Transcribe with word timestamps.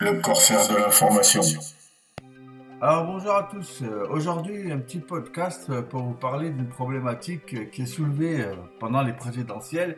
le 0.00 0.20
corsaire 0.20 0.68
de 0.68 0.76
l'information. 0.76 1.40
Alors 2.80 3.06
bonjour 3.06 3.34
à 3.34 3.44
tous. 3.44 3.82
Euh, 3.82 4.06
Aujourd'hui, 4.10 4.70
un 4.70 4.78
petit 4.78 4.98
podcast 4.98 5.68
euh, 5.70 5.80
pour 5.80 6.02
vous 6.02 6.14
parler 6.14 6.50
d'une 6.50 6.68
problématique 6.68 7.54
euh, 7.54 7.64
qui 7.64 7.82
est 7.82 7.86
soulevée 7.86 8.44
pendant 8.78 9.02
les 9.02 9.14
présidentielles. 9.14 9.96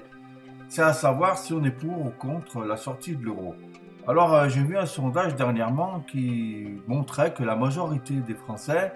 C'est 0.69 0.83
à 0.83 0.93
savoir 0.93 1.39
si 1.39 1.53
on 1.53 1.65
est 1.65 1.73
pour 1.73 2.07
ou 2.07 2.11
contre 2.11 2.63
la 2.65 2.77
sortie 2.77 3.17
de 3.17 3.25
l'euro. 3.25 3.57
Alors 4.07 4.49
j'ai 4.49 4.63
vu 4.63 4.79
un 4.79 4.87
sondage 4.87 5.35
dernièrement 5.35 6.05
qui 6.11 6.67
montrait 6.87 7.35
que 7.35 7.43
la 7.43 7.57
majorité 7.57 8.15
des 8.15 8.35
Français 8.35 8.93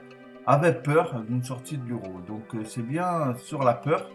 avaient 0.47 0.75
peur 0.75 1.21
d'une 1.29 1.43
sortie 1.43 1.79
de 1.79 1.89
l'euro. 1.89 2.21
Donc 2.29 2.45
c'est 2.65 2.87
bien 2.87 3.35
sur 3.43 3.63
la 3.63 3.75
peur 3.75 4.09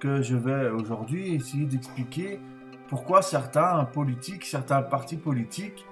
que 0.00 0.22
je 0.22 0.36
vais 0.36 0.68
aujourd'hui 0.70 1.34
essayer 1.34 1.64
d'expliquer 1.64 2.40
pourquoi 2.88 3.22
certains 3.22 3.84
politiques, 3.84 4.44
certains 4.44 4.82
partis 4.82 5.16
politiques 5.16 5.86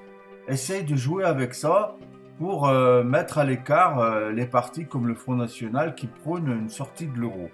essayent 0.48 0.84
de 0.84 0.96
jouer 0.96 1.24
avec 1.24 1.54
ça 1.54 1.96
pour 2.38 2.68
euh, 2.68 3.04
mettre 3.04 3.38
à 3.38 3.44
l'écart 3.44 4.00
euh, 4.00 4.32
les 4.32 4.46
partis 4.46 4.86
comme 4.86 5.06
le 5.06 5.14
Front 5.14 5.36
National 5.36 5.94
qui 5.94 6.06
prônent 6.06 6.48
une 6.48 6.68
sortie 6.68 7.06
de 7.06 7.18
l'euro. 7.18 7.48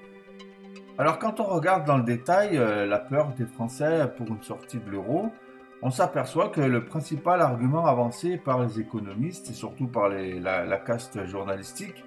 Alors 0.99 1.19
quand 1.19 1.41
on 1.41 1.45
regarde 1.45 1.87
dans 1.87 1.99
le 1.99 2.03
détail 2.03 2.57
euh, 2.57 2.87
la 2.87 2.99
peur 2.99 3.33
des 3.37 3.47
Français 3.47 4.11
pour 4.17 4.29
une 4.29 4.43
sortie 4.43 4.79
de 4.79 4.91
l'euro, 4.91 5.31
on 5.83 5.91
s'aperçoit 5.91 6.49
que 6.49 6.61
le 6.61 6.85
principal 6.85 7.41
argument 7.41 7.87
avancé 7.87 8.37
par 8.37 8.63
les 8.63 8.81
économistes 8.81 9.51
et 9.51 9.55
surtout 9.55 9.87
par 9.87 10.11
la, 10.11 10.77
caste 10.77 11.25
journalistique 11.27 12.05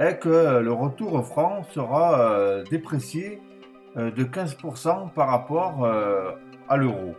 est 0.00 0.18
que 0.18 0.58
le 0.58 0.72
retour 0.72 1.14
au 1.14 1.22
franc 1.22 1.62
sera 1.70 2.64
déprécié 2.68 3.40
de 3.94 4.24
15% 4.24 5.12
par 5.12 5.28
rapport 5.28 5.88
à 6.68 6.76
l'euro. 6.76 7.14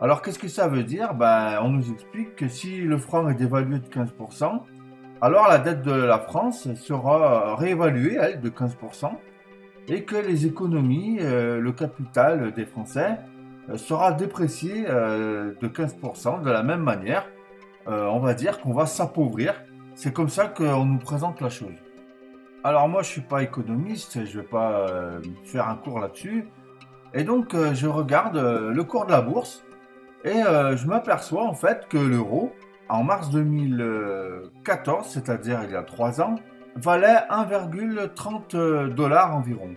Alors 0.00 0.22
qu'est-ce 0.22 0.38
que 0.38 0.48
ça 0.48 0.68
veut 0.68 0.84
dire? 0.84 1.14
Ben, 1.14 1.58
On 1.62 1.70
nous 1.70 1.90
explique 1.90 2.36
que 2.36 2.48
si 2.48 2.80
le 2.82 2.98
franc 2.98 3.28
est 3.28 3.34
dévalué 3.34 3.80
de 3.80 3.86
15%, 3.86 4.60
alors 5.20 5.48
la 5.48 5.58
dette 5.58 5.82
de 5.82 5.92
la 5.92 6.20
France 6.20 6.72
sera 6.74 7.56
réévaluée, 7.56 8.16
elle, 8.20 8.40
de 8.40 8.48
15%, 8.48 9.10
et 9.88 10.04
que 10.04 10.14
les 10.14 10.46
économies, 10.46 11.18
euh, 11.20 11.60
le 11.60 11.72
capital 11.72 12.52
des 12.52 12.64
Français, 12.64 13.18
euh, 13.68 13.76
sera 13.76 14.12
déprécié 14.12 14.84
euh, 14.88 15.54
de 15.60 15.66
15% 15.66 16.42
de 16.42 16.50
la 16.50 16.62
même 16.62 16.82
manière. 16.82 17.26
On 17.90 18.18
va 18.18 18.34
dire 18.34 18.60
qu'on 18.60 18.74
va 18.74 18.84
s'appauvrir. 18.84 19.54
C'est 19.94 20.12
comme 20.12 20.28
ça 20.28 20.46
qu'on 20.46 20.84
nous 20.84 20.98
présente 20.98 21.40
la 21.40 21.48
chose. 21.48 21.72
Alors 22.62 22.86
moi, 22.86 23.00
je 23.00 23.08
suis 23.08 23.22
pas 23.22 23.42
économiste, 23.42 24.26
je 24.26 24.40
vais 24.40 24.46
pas 24.46 24.86
faire 25.44 25.66
un 25.66 25.76
cours 25.76 25.98
là-dessus. 25.98 26.44
Et 27.14 27.24
donc, 27.24 27.56
je 27.72 27.86
regarde 27.86 28.36
le 28.36 28.84
cours 28.84 29.06
de 29.06 29.12
la 29.12 29.22
bourse 29.22 29.64
et 30.24 30.42
euh, 30.42 30.76
je 30.76 30.86
m'aperçois 30.86 31.44
en 31.44 31.54
fait 31.54 31.86
que 31.88 31.98
l'euro, 31.98 32.52
en 32.88 33.04
mars 33.04 33.30
2014, 33.30 35.06
c'est-à-dire 35.06 35.60
il 35.64 35.70
y 35.72 35.76
a 35.76 35.82
3 35.82 36.20
ans, 36.20 36.34
valait 36.76 37.18
1,30 37.30 38.94
dollars 38.94 39.34
environ. 39.36 39.70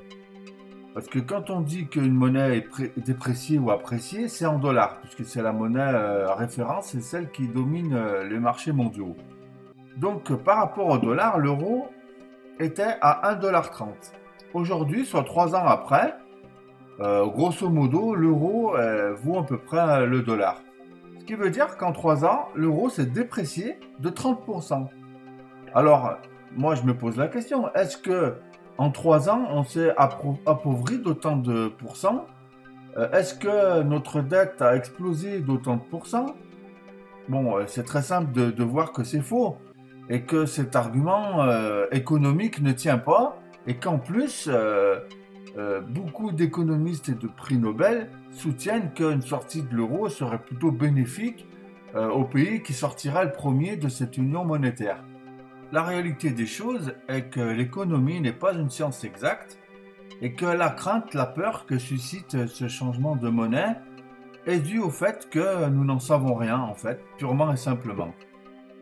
Parce 0.94 1.08
que 1.08 1.20
quand 1.20 1.50
on 1.50 1.62
dit 1.62 1.88
qu'une 1.88 2.14
monnaie 2.14 2.58
est 2.58 2.62
pré- 2.62 2.92
dépréciée 2.98 3.58
ou 3.60 3.72
appréciée, 3.72 4.28
c'est 4.28 4.46
en 4.46 4.60
dollars, 4.60 5.00
puisque 5.00 5.24
c'est 5.26 5.42
la 5.42 5.54
monnaie 5.54 5.80
euh, 5.82 6.34
référence, 6.34 6.88
c'est 6.88 7.02
celle 7.02 7.32
qui 7.32 7.48
domine 7.48 7.94
euh, 7.96 8.28
les 8.28 8.40
marchés 8.40 8.74
mondiaux. 8.74 9.16
Donc, 9.96 10.32
euh, 10.32 10.36
par 10.36 10.58
rapport 10.58 10.90
au 10.90 10.98
dollar, 10.98 11.40
l'euro 11.40 11.88
était 12.60 12.98
à 13.02 13.34
1,30$. 13.36 13.86
Aujourd'hui, 14.54 15.06
soit 15.06 15.24
3 15.24 15.56
ans 15.56 15.66
après, 15.66 16.14
euh, 16.14 16.21
grosso 17.02 17.70
modo, 17.70 18.14
l'euro 18.16 18.76
euh, 18.76 19.14
vaut 19.14 19.40
à 19.40 19.46
peu 19.46 19.58
près 19.58 20.06
le 20.06 20.22
dollar. 20.22 20.62
Ce 21.20 21.26
qui 21.26 21.36
veut 21.36 21.50
dire 21.50 21.78
qu'en 21.78 21.92
3 21.92 22.26
ans, 22.26 22.48
l'euro 22.56 22.90
s'est 22.90 23.06
déprécié 23.06 23.80
de 24.00 24.10
30%. 24.10 24.88
Alors, 25.74 26.18
moi, 26.56 26.76
je 26.76 26.84
me 26.84 26.96
pose 26.98 27.18
la 27.18 27.28
question, 27.28 27.72
est-ce 27.74 27.98
que 27.98 28.36
en 28.78 28.92
3 28.92 29.30
ans, 29.30 29.48
on 29.52 29.64
s'est 29.64 29.94
appauvri 29.98 31.00
d'autant 31.00 31.36
de 31.36 31.68
pourcents? 31.68 32.26
Euh, 32.98 33.10
Est-ce 33.12 33.36
que 33.36 33.84
notre 33.84 34.22
dette 34.22 34.62
a 34.62 34.76
explosé 34.76 35.40
d'autant 35.40 35.76
de 35.76 35.82
pourcents? 35.82 36.36
Bon, 37.30 37.58
euh, 37.58 37.64
c'est 37.68 37.84
très 37.84 38.02
simple 38.02 38.34
de, 38.34 38.64
voir 38.64 38.92
que 38.92 39.04
c'est 39.04 39.22
faux 39.22 39.58
et 40.10 40.24
que 40.24 40.46
cet 40.46 40.76
argument 40.76 41.44
euh, 41.44 41.86
économique 41.92 42.62
ne 42.62 42.72
tient 42.72 42.98
pas 42.98 43.38
et 43.68 43.76
qu'en 43.76 44.00
plus, 44.00 44.50
euh, 44.52 45.00
euh, 45.58 45.82
beaucoup 45.82 46.32
d'économistes 46.32 47.10
et 47.10 47.14
de 47.14 47.28
prix 47.28 47.58
Nobel 47.58 48.10
soutiennent 48.32 48.94
qu'une 48.94 49.22
sortie 49.22 49.64
de 49.64 49.76
l'euro 49.76 50.10
serait 50.10 50.42
plutôt 50.42 50.72
bénéfique 50.72 51.46
euh, 51.96 52.10
au 52.10 52.24
pays 52.24 52.62
qui 52.64 52.74
sortirait 52.74 53.26
le 53.26 53.32
premier 53.32 53.76
de 53.76 53.90
cette 53.90 54.18
union 54.18 54.46
monétaire. 54.46 55.04
La 55.72 55.84
réalité 55.84 56.30
des 56.30 56.46
choses 56.46 56.94
est 57.08 57.30
que 57.30 57.42
l'économie 57.42 58.22
n'est 58.22 58.34
pas 58.34 58.54
une 58.54 58.70
science 58.70 59.04
exacte 59.04 59.60
et 60.22 60.34
que 60.34 60.46
la 60.46 60.70
crainte, 60.70 61.14
la 61.14 61.26
peur 61.26 61.66
que 61.66 61.78
suscite 61.78 62.48
ce 62.48 62.68
changement 62.68 63.16
de 63.16 63.30
monnaie 63.30 63.76
est 64.46 64.60
due 64.60 64.80
au 64.80 64.90
fait 64.90 65.30
que 65.30 65.68
nous 65.70 65.84
n'en 65.84 66.00
savons 66.00 66.36
rien 66.36 66.60
en 66.60 66.76
fait, 66.76 67.02
purement 67.18 67.52
et 67.52 67.58
simplement. 67.58 68.14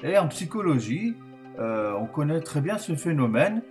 Et 0.04 0.18
en 0.18 0.28
psychologie, 0.28 1.16
euh, 1.60 1.94
on 2.00 2.06
connaît 2.06 2.40
très 2.42 2.62
bien 2.62 2.78
ce 2.78 2.96
phénomène. 2.96 3.62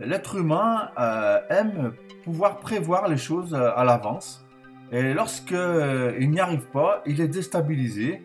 L'être 0.00 0.36
humain 0.36 0.90
euh, 0.98 1.40
aime 1.50 1.92
pouvoir 2.24 2.58
prévoir 2.58 3.08
les 3.08 3.18
choses 3.18 3.54
euh, 3.54 3.70
à 3.76 3.84
l'avance. 3.84 4.46
Et 4.92 5.12
lorsque 5.12 5.52
euh, 5.52 6.16
il 6.18 6.30
n'y 6.30 6.40
arrive 6.40 6.66
pas, 6.70 7.02
il 7.06 7.20
est 7.20 7.28
déstabilisé. 7.28 8.22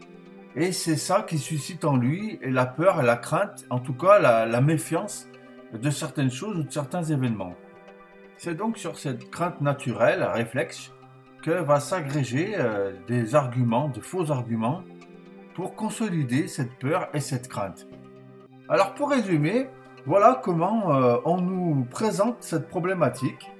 Et 0.55 0.71
c'est 0.71 0.95
ça 0.95 1.21
qui 1.27 1.37
suscite 1.37 1.83
en 1.83 1.97
lui 1.97 2.39
la 2.41 2.65
peur 2.65 3.01
et 3.01 3.05
la 3.05 3.17
crainte, 3.17 3.65
en 3.69 3.79
tout 3.79 3.93
cas 3.93 4.19
la, 4.19 4.61
méfiance 4.61 5.27
de 5.73 5.89
certaines 5.89 6.31
choses 6.31 6.57
ou 6.57 6.63
de 6.63 6.71
certains 6.71 7.03
événements. 7.03 7.55
C'est 8.37 8.55
donc 8.55 8.77
sur 8.77 8.97
cette 8.97 9.29
crainte 9.29 9.59
naturelle, 9.59 10.23
réflexe, 10.23 10.93
que 11.43 11.51
va 11.51 11.81
s'agréger 11.81 12.55
des 13.05 13.35
arguments, 13.35 13.89
de 13.89 13.99
faux 13.99 14.31
arguments, 14.31 14.81
pour 15.55 15.75
consolider 15.75 16.47
cette 16.47 16.79
peur 16.79 17.09
et 17.13 17.19
cette 17.19 17.49
crainte. 17.49 17.85
Alors 18.69 18.93
pour 18.93 19.09
résumer, 19.09 19.67
voilà 20.05 20.39
comment 20.43 20.93
euh, 20.93 21.17
on 21.25 21.41
nous 21.41 21.83
présente 21.89 22.37
cette 22.41 22.67
problématique 22.67 23.51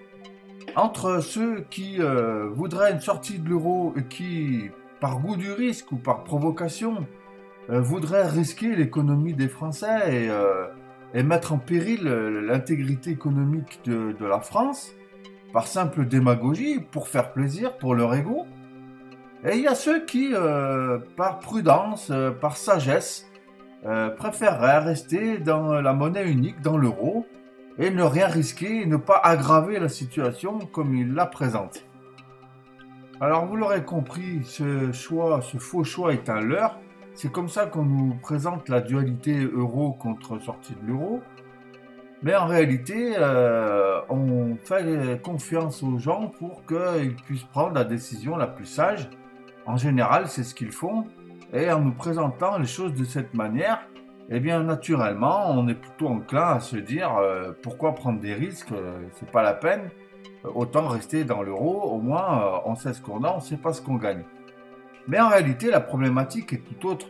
entre 0.76 1.20
ceux 1.20 1.62
qui 1.72 2.00
euh, 2.00 2.50
voudraient 2.52 2.92
une 2.92 3.02
sortie 3.02 3.40
de 3.40 3.50
l'euro 3.50 3.94
et 3.98 4.04
qui, 4.04 4.70
par 5.00 5.20
goût 5.20 5.38
du 5.38 5.52
risque 5.52 5.92
ou 5.92 5.98
par 5.98 6.24
provocation, 6.24 7.08
euh, 7.72 7.82
voudraient 7.82 8.28
risquer 8.28 8.76
l'économie 8.76 9.34
des 9.34 9.48
Français 9.48 10.28
et, 10.28 11.18
et 11.18 11.24
mettre 11.24 11.54
en 11.54 11.58
péril 11.58 12.04
l'intégrité 12.04 13.10
économique 13.10 13.80
de, 13.86 14.26
la 14.26 14.40
France 14.40 14.92
par 15.52 15.68
simple 15.68 16.06
démagogie, 16.06 16.80
pour 16.80 17.08
faire 17.08 17.32
plaisir, 17.32 17.78
pour 17.78 17.96
leur 17.96 18.14
ego. 18.14 18.46
Et 19.46 19.56
il 19.56 19.64
y 19.64 19.68
a 19.68 19.76
ceux 19.76 20.06
qui, 20.06 20.34
par 21.16 21.40
prudence, 21.40 22.12
par 22.42 22.58
sagesse, 22.58 23.26
euh, 23.86 24.10
préféreraient 24.10 24.80
rester 24.80 25.38
dans 25.38 25.82
la 25.82 25.94
monnaie 25.94 26.30
unique, 26.30 26.62
dans 26.62 26.78
l'euro, 26.78 27.26
et 27.78 27.90
ne 27.90 28.04
rien 28.04 28.28
risquer 28.28 28.86
ne 28.86 28.98
pas 28.98 29.20
aggraver 29.24 29.80
la 29.80 29.90
situation 29.90 30.60
comme 30.60 30.96
il 30.96 31.14
la 31.14 31.26
présente. 31.26 31.84
Alors 33.22 33.46
vous 33.46 33.56
l'aurez 33.56 33.84
compris, 33.84 34.42
ce 34.44 34.92
choix, 34.92 35.42
ce 35.42 35.58
faux 35.58 35.84
choix 35.84 36.14
est 36.14 36.30
un 36.30 36.42
leurre. 36.42 36.80
C'est 37.14 37.32
comme 37.32 37.48
ça 37.48 37.66
qu'on 37.66 37.84
nous 37.86 38.16
présente 38.16 38.68
la 38.68 38.82
dualité 38.82 39.40
euro 39.54 39.94
contre 39.94 40.40
sortie 40.40 40.76
de 40.82 40.88
l'euro. 40.88 41.22
Mais 42.24 42.36
en 42.36 42.48
réalité, 42.48 43.14
euh, 43.18 44.02
on 44.10 44.56
fait 44.64 45.22
confiance 45.22 45.84
aux 45.84 45.98
gens 45.98 46.28
pour 46.40 46.66
qu'ils 46.66 47.16
puissent 47.16 47.44
prendre 47.44 47.74
la 47.74 47.84
décision 47.84 48.36
la 48.36 48.48
plus 48.48 48.66
sage. 48.66 49.10
En 49.66 49.78
général, 49.78 50.28
c'est 50.28 50.44
ce 50.44 50.54
qu'ils 50.56 50.72
font. 50.72 51.06
Et 51.56 51.72
en 51.72 51.80
nous 51.80 51.94
présentant 51.94 52.58
les 52.58 52.68
choses 52.68 52.94
de 52.94 53.06
cette 53.06 53.34
manière, 53.34 53.88
eh 54.30 54.42
bien, 54.42 54.62
naturellement, 54.62 55.52
on 55.52 55.70
est 55.70 55.76
plutôt 55.76 56.10
enclin 56.10 56.56
à 56.56 56.60
se 56.60 56.76
dire 56.76 57.16
euh, 57.16 57.54
pourquoi 57.64 57.96
prendre 57.96 58.20
des 58.20 58.34
risques, 58.34 58.74
euh, 58.74 59.00
c'est 59.14 59.32
pas 59.32 59.42
la 59.42 59.54
peine. 59.54 59.90
Euh, 60.44 60.50
autant 60.54 60.90
rester 60.90 61.24
dans 61.24 61.44
l'euro, 61.44 61.84
au 61.84 62.02
moins 62.02 62.62
on 62.66 62.76
sait 62.76 62.94
ce 62.94 63.02
qu'on 63.02 63.24
a, 63.24 63.34
on 63.34 63.40
sait 63.40 63.56
pas 63.56 63.72
ce 63.72 63.82
qu'on 63.82 63.96
gagne. 63.96 64.24
Mais 65.08 65.18
en 65.18 65.30
réalité, 65.30 65.72
la 65.72 65.80
problématique 65.80 66.52
est 66.52 66.62
tout 66.62 66.90
autre. 66.90 67.08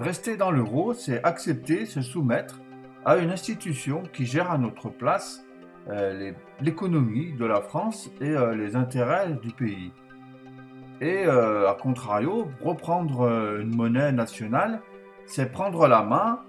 Rester 0.00 0.36
dans 0.36 0.50
l'euro, 0.50 0.92
c'est 0.92 1.22
accepter, 1.22 1.86
se 1.86 2.02
soumettre 2.02 2.60
à 3.04 3.18
une 3.18 3.30
institution 3.30 4.02
qui 4.12 4.26
gère 4.26 4.50
à 4.50 4.58
notre 4.58 4.88
place 4.88 5.44
l'économie 6.60 7.34
de 7.34 7.44
la 7.44 7.60
France 7.60 8.10
et 8.20 8.34
les 8.56 8.74
intérêts 8.74 9.34
du 9.40 9.52
pays. 9.52 9.92
Et 11.00 11.26
euh, 11.26 11.68
à 11.68 11.74
contrario, 11.74 12.48
reprendre 12.62 13.22
euh, 13.22 13.60
une 13.60 13.74
monnaie 13.74 14.12
nationale, 14.12 14.80
c'est 15.26 15.52
prendre 15.52 15.88
la 15.88 16.02
main 16.02 16.40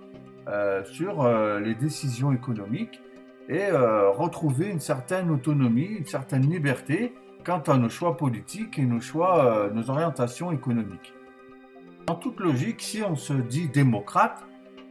euh, 0.47 0.83
sur 0.85 1.27
les 1.59 1.75
décisions 1.75 2.31
économiques 2.31 3.01
et 3.49 3.71
retrouver 3.71 4.67
une 4.67 4.81
certaine 4.81 5.31
autonomie, 5.31 5.85
une 5.85 6.05
certaine 6.05 6.49
liberté 6.49 7.13
quant 7.45 7.59
à 7.59 7.77
nos 7.77 7.87
choix 7.87 8.17
politiques 8.17 8.77
et 8.77 8.85
nos 8.85 8.99
choix, 8.99 9.69
nos 9.73 9.89
orientations 9.89 10.51
économiques. 10.51 11.13
En 12.09 12.15
toute 12.15 12.41
logique, 12.41 12.81
si 12.81 13.01
on 13.03 13.15
se 13.15 13.31
dit 13.31 13.69
démocrate 13.69 14.45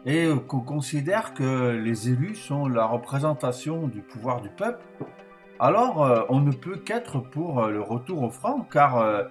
et 0.06 0.30
qu'on 0.48 0.60
considère 0.60 1.34
que 1.34 1.70
les 1.72 2.08
élus 2.08 2.34
sont 2.34 2.66
la 2.66 2.86
représentation 2.86 3.88
du 3.88 4.00
pouvoir 4.00 4.40
du 4.40 4.48
peuple, 4.48 4.82
alors 5.58 6.26
on 6.30 6.40
ne 6.40 6.52
peut 6.52 6.76
qu'être 6.76 7.20
pour 7.20 7.66
le 7.66 7.82
retour 7.82 8.22
au 8.22 8.30
franc, 8.30 8.66
car 8.70 9.28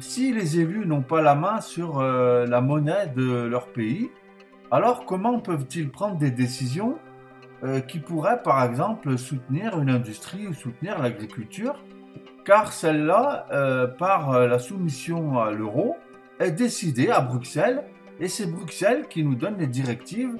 si 0.00 0.32
les 0.32 0.58
élus 0.58 0.86
n'ont 0.86 1.02
pas 1.02 1.22
la 1.22 1.34
main 1.34 1.60
sur 1.60 2.00
la 2.00 2.60
monnaie 2.60 3.08
de 3.14 3.46
leur 3.46 3.68
pays, 3.68 4.10
alors 4.70 5.04
comment 5.04 5.38
peuvent-ils 5.38 5.90
prendre 5.90 6.16
des 6.16 6.30
décisions 6.30 6.98
qui 7.88 7.98
pourraient 7.98 8.42
par 8.42 8.64
exemple 8.64 9.18
soutenir 9.18 9.78
une 9.80 9.90
industrie 9.90 10.46
ou 10.46 10.54
soutenir 10.54 11.00
l'agriculture? 11.00 11.84
Car 12.44 12.72
celle-là, 12.72 13.46
par 13.98 14.46
la 14.46 14.58
soumission 14.58 15.38
à 15.38 15.50
l'euro, 15.50 15.96
est 16.38 16.52
décidée 16.52 17.10
à 17.10 17.20
Bruxelles 17.20 17.84
et 18.20 18.28
c'est 18.28 18.46
Bruxelles 18.46 19.06
qui 19.08 19.24
nous 19.24 19.34
donne 19.34 19.58
les 19.58 19.66
directives 19.66 20.36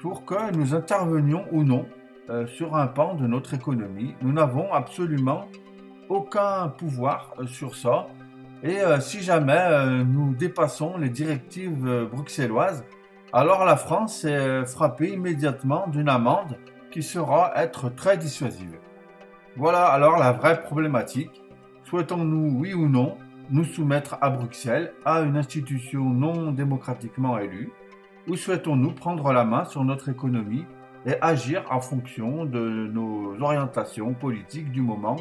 pour 0.00 0.24
que 0.24 0.52
nous 0.54 0.74
intervenions 0.74 1.44
ou 1.52 1.64
non 1.64 1.86
euh, 2.30 2.46
sur 2.46 2.76
un 2.76 2.86
pan 2.86 3.14
de 3.14 3.26
notre 3.26 3.54
économie. 3.54 4.14
Nous 4.22 4.32
n'avons 4.32 4.72
absolument 4.72 5.48
aucun 6.08 6.68
pouvoir 6.68 7.34
euh, 7.38 7.46
sur 7.46 7.74
ça. 7.74 8.06
Et 8.62 8.80
euh, 8.80 9.00
si 9.00 9.22
jamais 9.22 10.04
nous 10.04 10.34
dépassons 10.34 10.96
les 10.98 11.10
directives 11.10 12.08
bruxelloises, 12.10 12.84
alors 13.32 13.64
la 13.64 13.76
France 13.76 14.24
est 14.24 14.64
frappée 14.64 15.12
immédiatement 15.12 15.86
d'une 15.88 16.08
amende 16.08 16.58
qui 16.90 17.02
sera 17.02 17.52
être 17.56 17.90
très 17.90 18.16
dissuasive. 18.16 18.78
Voilà 19.56 19.86
alors 19.86 20.18
la 20.18 20.32
vraie 20.32 20.62
problématique. 20.62 21.42
Souhaitons-nous, 21.84 22.58
oui 22.58 22.74
ou 22.74 22.88
non, 22.88 23.18
nous 23.50 23.64
soumettre 23.64 24.18
à 24.20 24.30
Bruxelles, 24.30 24.92
à 25.04 25.20
une 25.20 25.36
institution 25.36 26.04
non 26.04 26.52
démocratiquement 26.52 27.38
élue, 27.38 27.70
ou 28.28 28.36
souhaitons-nous 28.36 28.92
prendre 28.92 29.32
la 29.32 29.44
main 29.44 29.64
sur 29.64 29.84
notre 29.84 30.08
économie 30.08 30.64
et 31.06 31.16
agir 31.20 31.64
en 31.70 31.80
fonction 31.80 32.44
de 32.44 32.88
nos 32.92 33.40
orientations 33.40 34.14
politiques 34.14 34.70
du 34.70 34.82
moment. 34.82 35.16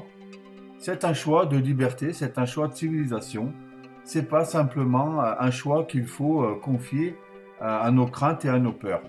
C'est 0.79 1.06
un 1.06 1.13
choix 1.13 1.45
de 1.45 1.57
liberté, 1.57 2.13
c'est 2.13 2.38
un 2.38 2.45
choix 2.45 2.68
de 2.68 2.74
civilisation. 2.74 3.53
C'est 4.03 4.29
pas 4.29 4.45
simplement 4.45 5.21
euh, 5.21 5.33
un 5.39 5.51
choix 5.51 5.83
qu'il 5.85 6.06
faut 6.06 6.44
euh, 6.44 6.56
confier 6.62 7.18
euh, 7.62 7.65
à 7.65 7.91
nos 7.91 8.06
craintes 8.06 8.45
et 8.45 8.50
à 8.50 8.59
nos 8.59 8.71
peurs. 8.71 9.01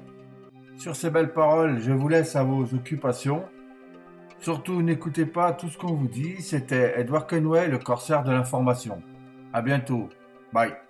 Sur 0.76 0.96
ces 0.96 1.10
belles 1.10 1.32
paroles, 1.32 1.80
je 1.80 1.92
vous 1.92 2.08
laisse 2.08 2.36
à 2.36 2.42
vos 2.42 2.62
occupations. 2.74 3.44
Surtout, 4.40 4.82
n'écoutez 4.82 5.26
pas 5.26 5.52
tout 5.52 5.68
ce 5.68 5.76
qu'on 5.76 5.92
vous 5.92 6.08
dit. 6.08 6.40
C'était 6.40 7.00
Edward 7.00 7.28
Kenway, 7.28 7.68
le 7.68 7.78
corsaire 7.78 8.22
de 8.22 8.30
l'information. 8.30 9.02
À 9.52 9.62
bientôt. 9.62 10.08
Bye. 10.52 10.87